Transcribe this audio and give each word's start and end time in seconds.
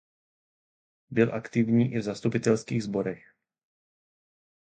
Byl 1.09 1.35
aktivní 1.35 1.93
i 1.93 1.97
v 1.97 2.01
zastupitelských 2.01 2.83
sborech. 2.83 3.33